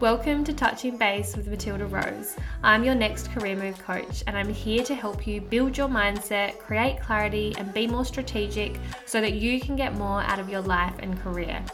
[0.00, 2.34] Welcome to Touching Base with Matilda Rose.
[2.64, 6.58] I'm your next career move coach, and I'm here to help you build your mindset,
[6.58, 10.62] create clarity, and be more strategic so that you can get more out of your
[10.62, 11.64] life and career.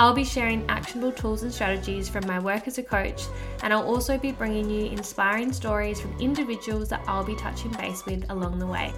[0.00, 3.24] I'll be sharing actionable tools and strategies from my work as a coach,
[3.62, 8.06] and I'll also be bringing you inspiring stories from individuals that I'll be touching base
[8.06, 8.94] with along the way.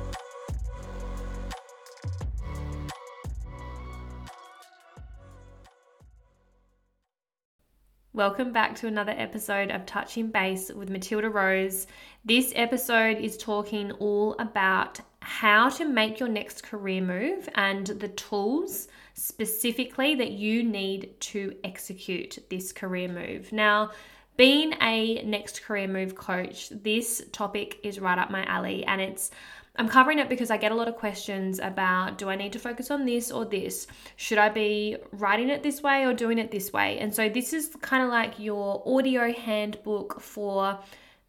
[8.12, 11.88] Welcome back to another episode of Touching Base with Matilda Rose.
[12.24, 18.08] This episode is talking all about how to make your next career move and the
[18.08, 23.52] tools specifically that you need to execute this career move.
[23.52, 23.92] Now,
[24.36, 29.30] being a next career move coach, this topic is right up my alley and it's
[29.76, 32.58] I'm covering it because I get a lot of questions about do I need to
[32.58, 33.86] focus on this or this?
[34.16, 36.98] Should I be writing it this way or doing it this way?
[36.98, 40.78] And so this is kind of like your audio handbook for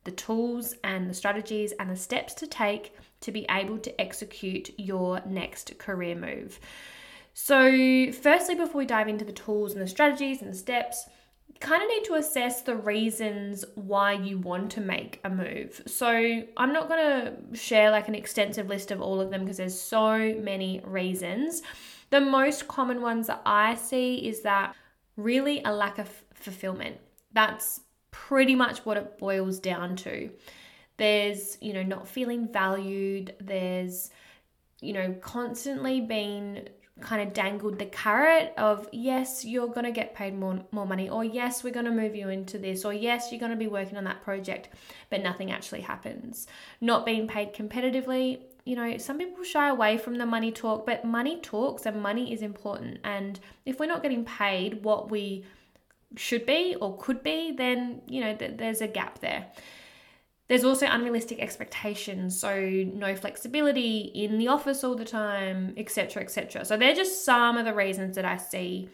[0.03, 4.69] the tools and the strategies and the steps to take to be able to execute
[4.77, 6.59] your next career move.
[7.33, 11.07] So, firstly, before we dive into the tools and the strategies and the steps,
[11.59, 15.81] kind of need to assess the reasons why you want to make a move.
[15.87, 16.11] So,
[16.57, 16.99] I'm not going
[17.51, 21.63] to share like an extensive list of all of them because there's so many reasons.
[22.11, 24.75] The most common ones that I see is that
[25.17, 26.97] really a lack of fulfillment.
[27.31, 30.29] That's pretty much what it boils down to.
[30.97, 34.11] There's, you know, not feeling valued, there's
[34.83, 36.67] you know, constantly being
[37.01, 41.09] kind of dangled the carrot of yes you're going to get paid more more money
[41.09, 43.65] or yes we're going to move you into this or yes you're going to be
[43.65, 44.69] working on that project
[45.09, 46.45] but nothing actually happens.
[46.81, 51.03] Not being paid competitively you know some people shy away from the money talk but
[51.03, 55.43] money talks and money is important and if we're not getting paid what we
[56.15, 59.47] should be or could be then you know th- there's a gap there
[60.47, 62.59] there's also unrealistic expectations, so
[62.93, 66.65] no flexibility in the office all the time, etc., etc.
[66.65, 68.89] So they're just some of the reasons that I see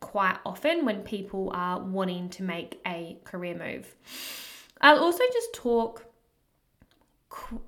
[0.00, 3.94] quite often when people are wanting to make a career move.
[4.80, 6.04] I'll also just talk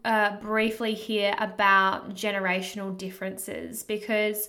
[0.05, 4.49] uh, briefly here about generational differences because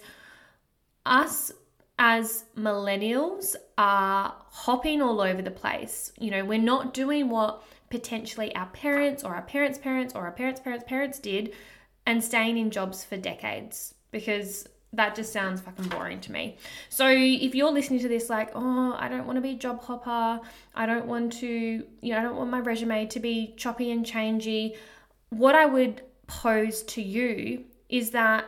[1.05, 1.51] us
[1.99, 6.11] as millennials are hopping all over the place.
[6.19, 10.31] You know, we're not doing what potentially our parents or our parents' parents or our
[10.31, 11.53] parents' parents' parents did
[12.07, 16.57] and staying in jobs for decades because that just sounds fucking boring to me.
[16.89, 19.81] So if you're listening to this like, oh, I don't want to be a job
[19.83, 20.41] hopper,
[20.75, 24.05] I don't want to, you know, I don't want my resume to be choppy and
[24.05, 24.75] changey,
[25.29, 28.45] what I would pose to you is that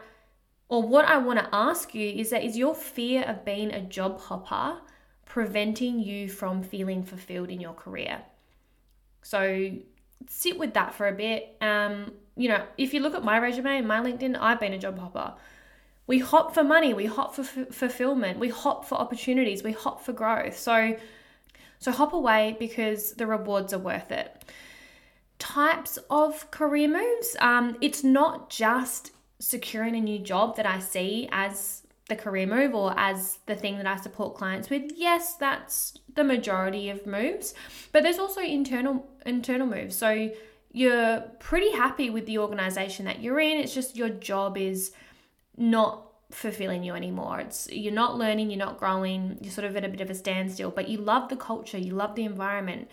[0.68, 3.82] or what I want to ask you is that is your fear of being a
[3.82, 4.80] job hopper
[5.26, 8.24] preventing you from feeling fulfilled in your career?
[9.24, 9.72] So
[10.28, 11.58] sit with that for a bit.
[11.62, 14.78] Um, you know, if you look at my resume and my LinkedIn, I've been a
[14.78, 15.34] job hopper.
[16.06, 20.04] We hop for money, we hop for f- fulfillment, we hop for opportunities, we hop
[20.04, 20.58] for growth.
[20.58, 20.98] So,
[21.80, 24.44] so hop away because the rewards are worth it.
[25.40, 27.38] Types of career moves.
[27.40, 32.76] Um, it's not just securing a new job that I see as the career move
[32.76, 37.54] or as the thing that I support clients with, yes, that's the majority of moves.
[37.92, 39.96] But there's also internal internal moves.
[39.96, 40.32] So
[40.72, 43.58] you're pretty happy with the organization that you're in.
[43.58, 44.92] It's just your job is
[45.56, 47.40] not fulfilling you anymore.
[47.40, 50.16] It's you're not learning, you're not growing, you're sort of at a bit of a
[50.16, 52.90] standstill, but you love the culture, you love the environment.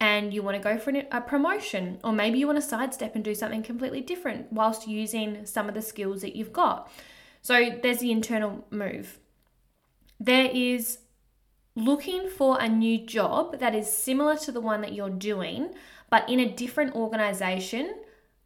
[0.00, 3.22] And you want to go for a promotion, or maybe you want to sidestep and
[3.22, 6.90] do something completely different whilst using some of the skills that you've got.
[7.42, 9.18] So there's the internal move.
[10.18, 10.98] There is
[11.74, 15.74] looking for a new job that is similar to the one that you're doing
[16.10, 17.94] but in a different organization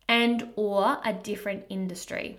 [0.08, 2.38] and or a different industry.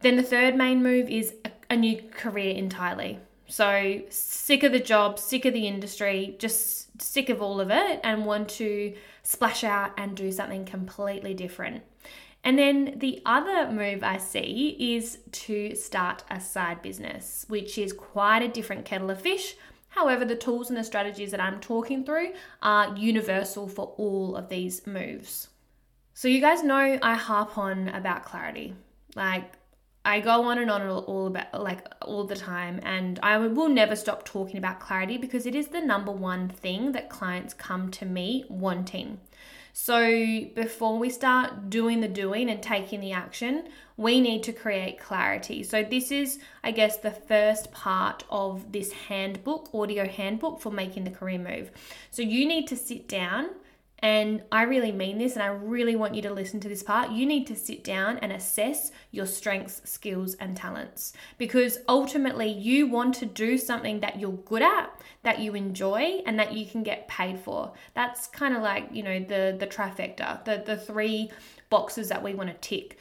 [0.00, 3.20] Then the third main move is a, a new career entirely.
[3.46, 8.00] So sick of the job, sick of the industry, just sick of all of it
[8.02, 11.84] and want to splash out and do something completely different.
[12.46, 17.92] And then the other move I see is to start a side business, which is
[17.92, 19.56] quite a different kettle of fish.
[19.88, 24.48] However, the tools and the strategies that I'm talking through are universal for all of
[24.48, 25.48] these moves.
[26.14, 28.74] So, you guys know I harp on about clarity.
[29.16, 29.54] Like,
[30.04, 33.96] I go on and on all about like all the time, and I will never
[33.96, 38.06] stop talking about clarity because it is the number one thing that clients come to
[38.06, 39.18] me wanting.
[39.78, 43.68] So before we start doing the doing and taking the action,
[43.98, 45.62] we need to create clarity.
[45.62, 51.04] So this is, I guess, the first part of this handbook, audio handbook for making
[51.04, 51.70] the career move.
[52.10, 53.50] So you need to sit down
[54.00, 57.12] and I really mean this, and I really want you to listen to this part.
[57.12, 62.86] You need to sit down and assess your strengths, skills, and talents because ultimately you
[62.86, 66.82] want to do something that you're good at, that you enjoy, and that you can
[66.82, 67.72] get paid for.
[67.94, 71.30] That's kind of like, you know, the, the trifecta, the, the three
[71.70, 72.98] boxes that we want to tick.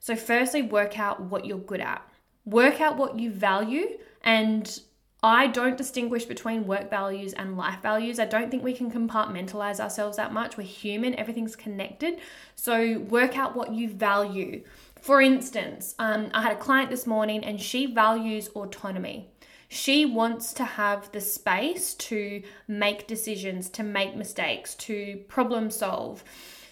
[0.00, 2.02] So, firstly, work out what you're good at,
[2.46, 4.80] work out what you value, and
[5.22, 8.20] I don't distinguish between work values and life values.
[8.20, 10.56] I don't think we can compartmentalize ourselves that much.
[10.56, 12.20] We're human, everything's connected.
[12.54, 14.62] So, work out what you value.
[15.00, 19.28] For instance, um, I had a client this morning and she values autonomy.
[19.68, 26.22] She wants to have the space to make decisions, to make mistakes, to problem solve.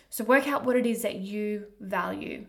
[0.09, 2.47] So, work out what it is that you value.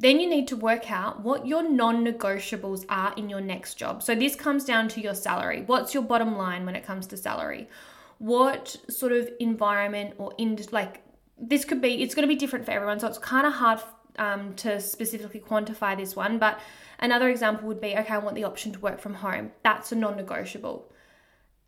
[0.00, 4.02] Then you need to work out what your non negotiables are in your next job.
[4.02, 5.62] So this comes down to your salary.
[5.66, 7.68] What's your bottom line when it comes to salary?
[8.16, 11.02] What sort of environment or in like
[11.38, 12.98] this could be, it's going to be different for everyone.
[12.98, 13.80] So it's kind of hard
[14.18, 16.38] um, to specifically quantify this one.
[16.38, 16.58] But
[16.98, 19.52] another example would be okay, I want the option to work from home.
[19.62, 20.90] That's a non negotiable.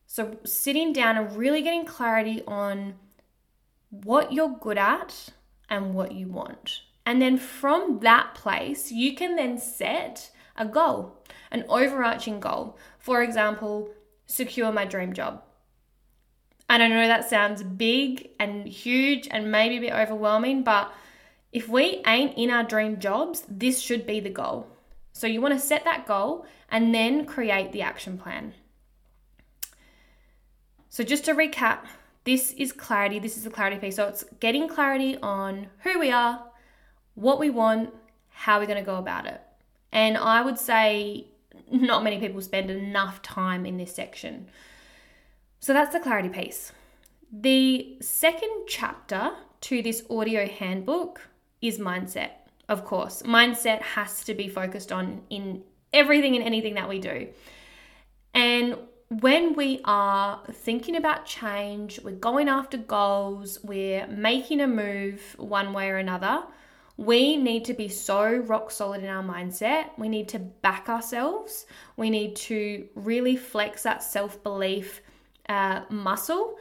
[0.06, 2.94] So sitting down and really getting clarity on
[3.90, 5.28] what you're good at
[5.68, 6.80] and what you want.
[7.04, 12.78] And then from that place, you can then set a goal, an overarching goal.
[12.98, 13.90] For example,
[14.26, 15.42] secure my dream job.
[16.68, 20.92] And I know that sounds big and huge and maybe a bit overwhelming, but
[21.52, 24.66] if we ain't in our dream jobs, this should be the goal.
[25.12, 28.54] So you want to set that goal and then create the action plan.
[30.88, 31.80] So just to recap,
[32.24, 33.18] this is clarity.
[33.18, 33.96] This is the clarity piece.
[33.96, 36.42] So it's getting clarity on who we are,
[37.14, 37.94] what we want,
[38.28, 39.40] how we're going to go about it.
[39.92, 41.26] And I would say
[41.70, 44.48] not many people spend enough time in this section.
[45.60, 46.72] So that's the clarity piece.
[47.30, 49.32] The second chapter
[49.62, 51.28] to this audio handbook
[51.60, 52.30] is mindset.
[52.68, 55.62] Of course, mindset has to be focused on in
[55.92, 57.28] everything and anything that we do.
[58.34, 58.76] And
[59.08, 65.72] when we are thinking about change, we're going after goals, we're making a move one
[65.72, 66.44] way or another,
[67.02, 69.86] we need to be so rock solid in our mindset.
[69.98, 71.66] We need to back ourselves.
[71.96, 75.02] We need to really flex that self belief
[75.48, 76.58] uh, muscle.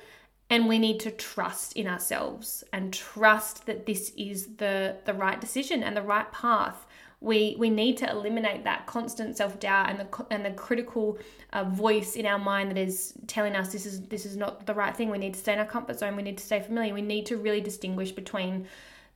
[0.50, 5.40] And we need to trust in ourselves and trust that this is the, the right
[5.40, 6.88] decision and the right path.
[7.22, 11.20] We, we need to eliminate that constant self doubt and the and the critical
[11.54, 14.74] uh, voice in our mind that is telling us this is this is not the
[14.74, 15.12] right thing.
[15.12, 16.16] We need to stay in our comfort zone.
[16.16, 16.96] We need to stay familiar.
[16.96, 18.68] We need to really distinguish between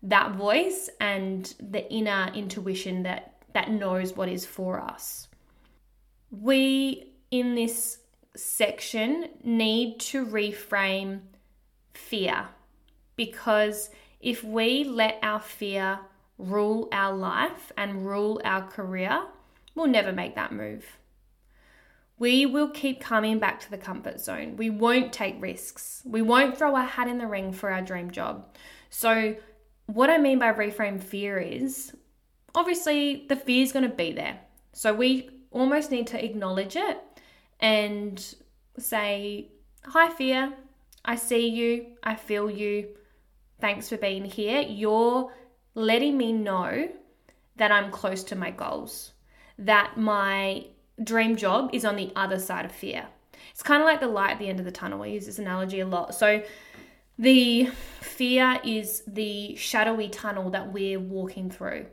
[0.06, 5.28] that voice and the inner intuition that that knows what is for us.
[6.30, 8.00] We in this
[8.36, 11.22] section need to reframe
[11.94, 12.48] fear
[13.16, 16.00] because if we let our fear
[16.38, 19.24] rule our life and rule our career,
[19.74, 20.86] we'll never make that move.
[22.18, 24.56] We will keep coming back to the comfort zone.
[24.58, 26.02] We won't take risks.
[26.06, 28.56] We won't throw our hat in the ring for our dream job.
[28.90, 29.36] So,
[29.88, 31.96] what I mean by reframe fear is
[32.54, 34.40] obviously the fear is going to be there.
[34.74, 37.02] So we almost need to acknowledge it
[37.60, 38.36] and
[38.78, 39.50] say,
[39.86, 40.54] Hi, fear.
[41.04, 41.86] I see you.
[42.04, 42.90] I feel you.
[43.62, 44.62] Thanks for being here.
[44.62, 45.32] You're
[45.76, 46.90] letting me know
[47.58, 49.12] that I'm close to my goals,
[49.60, 50.66] that my
[51.04, 53.06] dream job is on the other side of fear.
[53.52, 55.04] It's kind of like the light at the end of the tunnel.
[55.04, 56.16] I use this analogy a lot.
[56.16, 56.42] So
[57.18, 57.66] the
[58.02, 61.86] fear is the shadowy tunnel that we're walking through.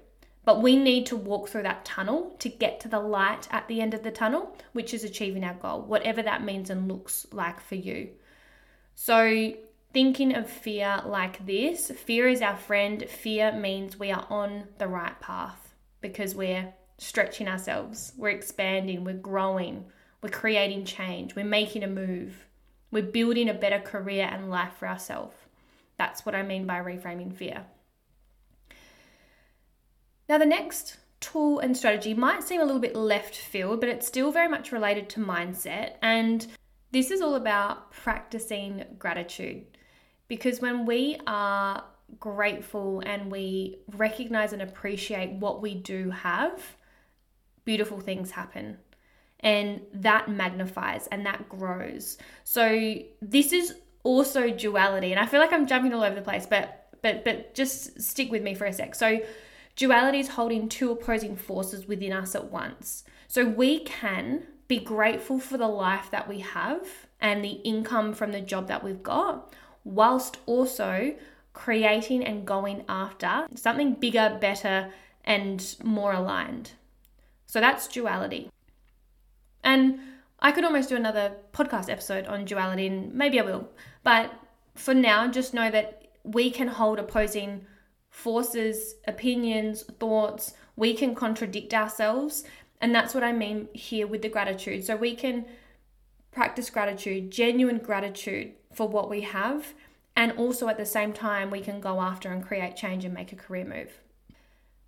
[0.45, 3.81] But we need to walk through that tunnel to get to the light at the
[3.81, 7.61] end of the tunnel, which is achieving our goal, whatever that means and looks like
[7.61, 8.09] for you.
[8.97, 9.55] So,
[9.93, 13.09] thinking of fear like this fear is our friend.
[13.09, 19.14] Fear means we are on the right path because we're stretching ourselves, we're expanding, we're
[19.14, 19.85] growing,
[20.23, 22.47] we're creating change, we're making a move.
[22.92, 25.34] We're building a better career and life for ourselves.
[25.96, 27.64] That's what I mean by reframing fear.
[30.28, 34.06] Now, the next tool and strategy might seem a little bit left field, but it's
[34.06, 35.94] still very much related to mindset.
[36.02, 36.46] And
[36.90, 39.64] this is all about practicing gratitude.
[40.28, 41.84] Because when we are
[42.20, 46.76] grateful and we recognize and appreciate what we do have,
[47.64, 48.76] beautiful things happen.
[49.42, 52.18] And that magnifies and that grows.
[52.44, 55.11] So, this is also duality.
[55.11, 58.30] And I feel like I'm jumping all over the place, but but but just stick
[58.30, 58.94] with me for a sec.
[58.94, 59.20] So,
[59.76, 63.04] duality is holding two opposing forces within us at once.
[63.26, 66.87] So, we can be grateful for the life that we have
[67.20, 69.52] and the income from the job that we've got,
[69.84, 71.14] whilst also
[71.52, 74.90] creating and going after something bigger, better,
[75.25, 76.72] and more aligned.
[77.46, 78.50] So that's duality.
[79.64, 80.00] And
[80.40, 83.69] I could almost do another podcast episode on duality, and maybe I will.
[84.02, 84.33] But
[84.75, 87.66] for now, just know that we can hold opposing
[88.11, 90.54] forces, opinions, thoughts.
[90.76, 92.45] We can contradict ourselves.
[92.81, 94.85] And that's what I mean here with the gratitude.
[94.85, 95.47] So we can
[96.33, 99.75] practice gratitude, genuine gratitude for what we have.
[100.16, 103.33] And also at the same time, we can go after and create change and make
[103.33, 104.00] a career move.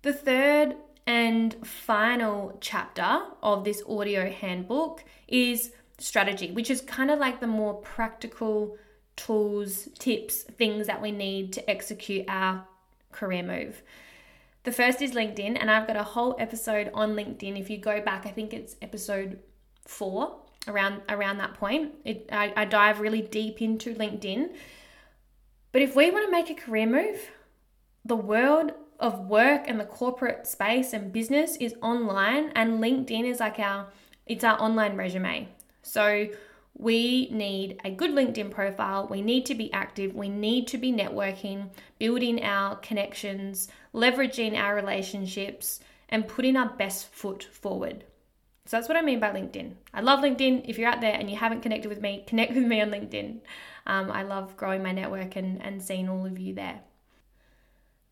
[0.01, 0.75] The third
[1.07, 7.47] and final chapter of this audio handbook is strategy, which is kind of like the
[7.47, 8.77] more practical
[9.15, 12.67] tools, tips, things that we need to execute our
[13.11, 13.81] career move.
[14.63, 17.59] The first is LinkedIn, and I've got a whole episode on LinkedIn.
[17.59, 19.39] If you go back, I think it's episode
[19.85, 21.93] four around around that point.
[22.03, 24.55] It, I, I dive really deep into LinkedIn.
[25.71, 27.29] But if we want to make a career move,
[28.03, 33.39] the world of work and the corporate space and business is online, and LinkedIn is
[33.39, 33.87] like our
[34.25, 35.47] it's our online resume.
[35.83, 36.29] So
[36.77, 39.07] we need a good LinkedIn profile.
[39.09, 40.13] We need to be active.
[40.13, 47.07] We need to be networking, building our connections, leveraging our relationships, and putting our best
[47.07, 48.03] foot forward.
[48.65, 49.73] So that's what I mean by LinkedIn.
[49.93, 50.67] I love LinkedIn.
[50.67, 53.39] If you're out there and you haven't connected with me, connect with me on LinkedIn.
[53.87, 56.81] Um, I love growing my network and, and seeing all of you there.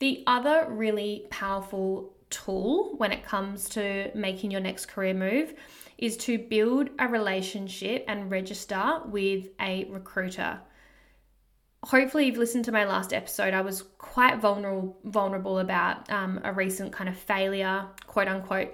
[0.03, 5.53] The other really powerful tool when it comes to making your next career move
[5.98, 10.60] is to build a relationship and register with a recruiter.
[11.83, 13.53] Hopefully, you've listened to my last episode.
[13.53, 18.74] I was quite vulnerable, vulnerable about um, a recent kind of failure, quote unquote,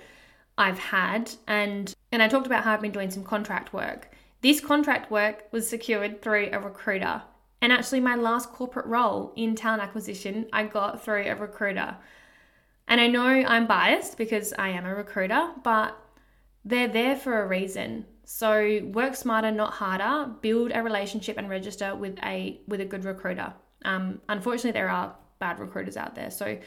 [0.57, 4.09] I've had, and and I talked about how I've been doing some contract work.
[4.41, 7.21] This contract work was secured through a recruiter,
[7.61, 11.97] and actually, my last corporate role in talent acquisition, I got through a recruiter.
[12.87, 15.95] And I know I'm biased because I am a recruiter, but
[16.65, 18.05] they're there for a reason.
[18.23, 20.31] So work smarter, not harder.
[20.41, 23.53] Build a relationship and register with a with a good recruiter.
[23.83, 26.31] Um, unfortunately, there are bad recruiters out there.
[26.31, 26.59] So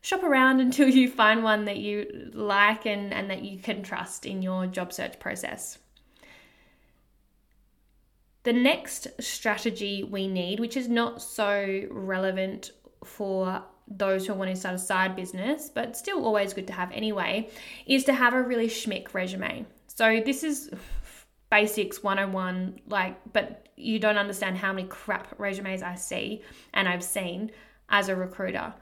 [0.00, 4.26] shop around until you find one that you like and, and that you can trust
[4.26, 5.78] in your job search process.
[8.44, 12.72] The next strategy we need, which is not so relevant
[13.04, 16.72] for those who are wanting to start a side business, but still always good to
[16.72, 17.48] have anyway,
[17.86, 19.66] is to have a really schmick resume.
[19.86, 20.70] So this is
[21.50, 26.42] basics 101, like, but you don't understand how many crap resumes I see
[26.74, 27.50] and I've seen
[27.90, 28.72] as a recruiter.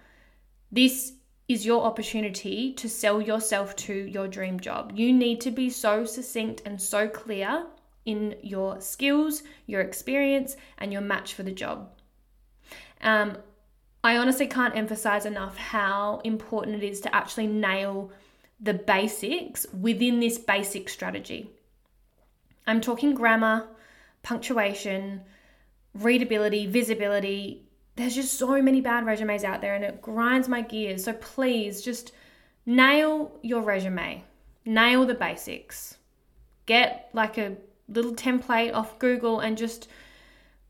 [0.70, 1.12] This
[1.48, 4.92] is your opportunity to sell yourself to your dream job.
[4.94, 7.66] You need to be so succinct and so clear
[8.04, 11.90] in your skills, your experience, and your match for the job.
[13.02, 13.36] Um,
[14.02, 18.10] I honestly can't emphasize enough how important it is to actually nail
[18.60, 21.50] the basics within this basic strategy.
[22.66, 23.68] I'm talking grammar,
[24.22, 25.22] punctuation,
[25.94, 27.64] readability, visibility.
[27.96, 31.04] There's just so many bad resumes out there and it grinds my gears.
[31.04, 32.12] So please just
[32.64, 34.24] nail your resume,
[34.64, 35.96] nail the basics.
[36.66, 37.56] Get like a
[37.90, 39.88] little template off Google and just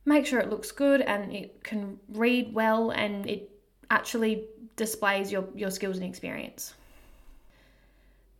[0.04, 3.50] make sure it looks good and it can read well and it
[3.90, 4.46] actually
[4.76, 6.74] displays your, your skills and experience.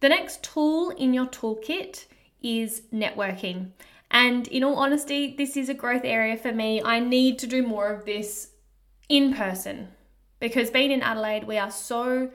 [0.00, 2.06] The next tool in your toolkit
[2.42, 3.70] is networking.
[4.10, 6.82] And in all honesty, this is a growth area for me.
[6.82, 8.48] I need to do more of this
[9.08, 9.88] in person
[10.40, 12.30] because being in Adelaide, we are so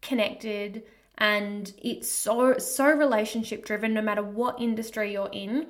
[0.00, 0.82] connected
[1.20, 5.66] and it's so so relationship driven no matter what industry you're in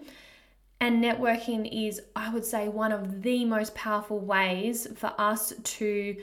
[0.81, 6.17] and networking is, I would say, one of the most powerful ways for us to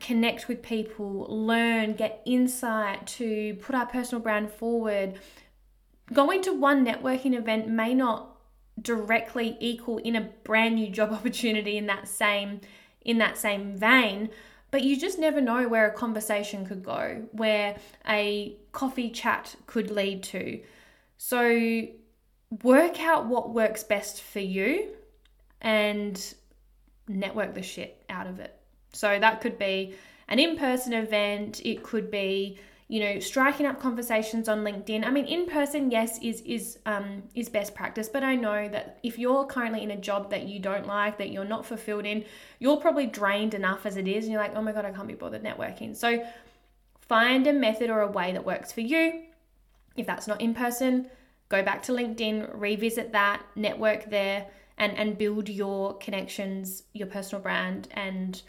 [0.00, 5.20] connect with people, learn, get insight, to put our personal brand forward.
[6.10, 8.34] Going to one networking event may not
[8.80, 12.60] directly equal in a brand new job opportunity in that same
[13.02, 14.28] in that same vein
[14.70, 17.76] but you just never know where a conversation could go where
[18.08, 20.60] a coffee chat could lead to
[21.16, 21.88] so
[22.62, 24.88] work out what works best for you
[25.60, 26.34] and
[27.08, 28.54] network the shit out of it.
[28.92, 29.94] So that could be
[30.28, 35.06] an in person event, it could be you know striking up conversations on linkedin.
[35.06, 38.98] I mean in person yes is is um is best practice but i know that
[39.02, 42.24] if you're currently in a job that you don't like that you're not fulfilled in
[42.58, 45.08] you're probably drained enough as it is and you're like oh my god i can't
[45.08, 45.94] be bothered networking.
[45.94, 46.24] So
[47.00, 49.22] find a method or a way that works for you.
[49.96, 51.10] If that's not in person
[51.48, 57.42] go back to linkedin revisit that network there and and build your connections your personal
[57.42, 58.42] brand and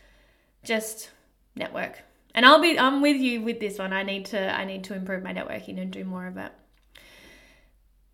[0.63, 1.09] just
[1.55, 3.93] network and I'll be I'm with you with this one.
[3.93, 6.51] I need to I need to improve my networking and do more of it.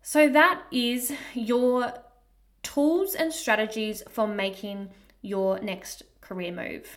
[0.02, 1.92] So that is your
[2.62, 6.96] tools and strategies for making your next career move.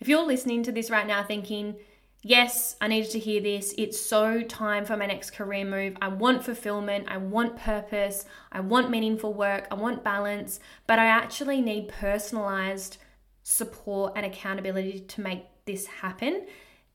[0.00, 1.76] If you're listening to this right now thinking,
[2.22, 3.74] yes, I needed to hear this.
[3.78, 5.96] It's so time for my next career move.
[6.00, 7.06] I want fulfillment.
[7.08, 8.24] I want purpose.
[8.52, 9.66] I want meaningful work.
[9.70, 10.60] I want balance.
[10.86, 12.98] But I actually need personalized
[13.42, 16.46] support and accountability to make this happen.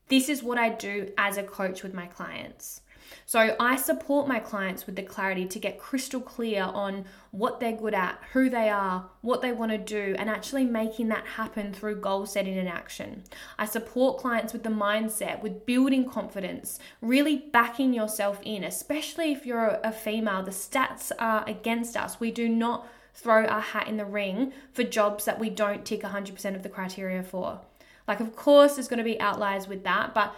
[0.08, 2.80] This is what I do as a coach with my clients.
[3.26, 7.76] So I support my clients with the clarity to get crystal clear on what they're
[7.76, 11.74] good at, who they are, what they want to do, and actually making that happen
[11.74, 13.24] through goal setting and action.
[13.58, 19.44] I support clients with the mindset, with building confidence, really backing yourself in, especially if
[19.44, 20.42] you're a female.
[20.42, 22.18] The stats are against us.
[22.18, 26.00] We do not throw our hat in the ring for jobs that we don't tick
[26.00, 27.60] 100% of the criteria for.
[28.06, 30.34] Like, of course, there's going to be outliers with that, but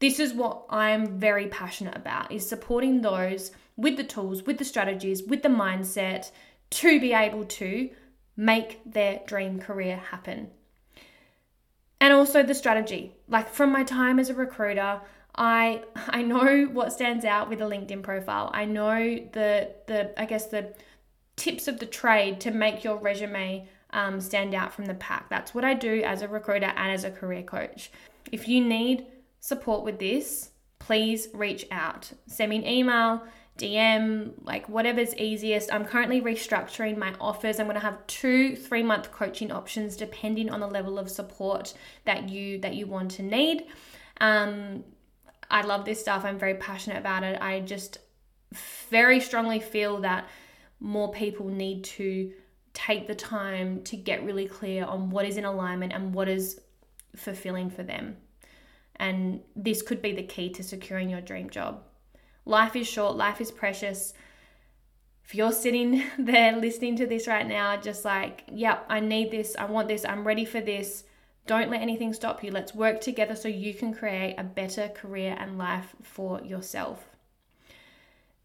[0.00, 4.64] this is what I'm very passionate about is supporting those with the tools, with the
[4.64, 6.30] strategies, with the mindset
[6.70, 7.90] to be able to
[8.36, 10.50] make their dream career happen.
[12.00, 13.12] And also the strategy.
[13.28, 15.00] Like from my time as a recruiter,
[15.34, 18.50] I I know what stands out with a LinkedIn profile.
[18.52, 18.98] I know
[19.32, 20.74] the the I guess the
[21.36, 25.30] tips of the trade to make your resume um, stand out from the pack.
[25.30, 27.90] That's what I do as a recruiter and as a career coach.
[28.30, 29.06] If you need
[29.40, 32.12] support with this, please reach out.
[32.26, 33.22] Send me an email,
[33.56, 35.72] DM, like whatever's easiest.
[35.72, 37.60] I'm currently restructuring my offers.
[37.60, 41.72] I'm going to have two 3-month coaching options depending on the level of support
[42.04, 43.66] that you that you want to need.
[44.20, 44.84] Um,
[45.50, 46.24] I love this stuff.
[46.24, 47.40] I'm very passionate about it.
[47.40, 47.98] I just
[48.90, 50.26] very strongly feel that
[50.80, 52.32] more people need to
[52.74, 56.60] take the time to get really clear on what is in alignment and what is
[57.16, 58.16] fulfilling for them.
[58.96, 61.82] And this could be the key to securing your dream job.
[62.44, 64.12] Life is short, life is precious.
[65.24, 69.56] If you're sitting there listening to this right now, just like, yep, I need this,
[69.56, 71.04] I want this, I'm ready for this.
[71.46, 72.50] Don't let anything stop you.
[72.50, 77.13] Let's work together so you can create a better career and life for yourself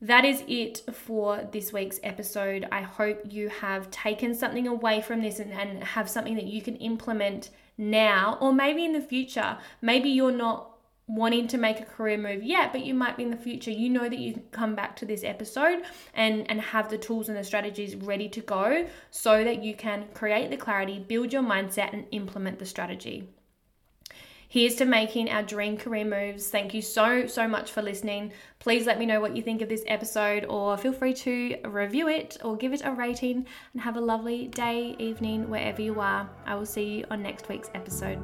[0.02, 2.68] that is it for this week's episode.
[2.72, 6.62] I hope you have taken something away from this and, and, have something that you
[6.62, 9.58] can implement now, or maybe in the future.
[9.82, 10.70] Maybe you're not
[11.08, 13.72] wanting to make a career move yet, but you might be in the future.
[13.72, 15.82] You know that you can come back to this episode
[16.14, 20.06] and, and have the tools and the strategies ready to go so that you can
[20.14, 23.28] create the clarity, build your mindset, and implement the strategy.
[24.52, 26.50] Here's to making our dream career moves.
[26.50, 28.34] Thank you so, so much for listening.
[28.58, 32.08] Please let me know what you think of this episode, or feel free to review
[32.08, 33.46] it or give it a rating.
[33.74, 36.28] And have a lovely day, evening, wherever you are.
[36.48, 38.18] I will see you on next week's episode.